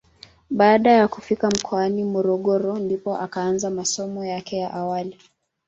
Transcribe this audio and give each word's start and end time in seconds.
Baada 0.49 0.91
ya 0.91 1.07
kufika 1.07 1.49
mkoani 1.51 2.03
Morogoro 2.03 2.79
ndipo 2.79 3.17
akaanza 3.17 3.69
masomo 3.69 4.25
yake 4.25 4.57
ya 4.57 4.73
awali. 4.73 5.17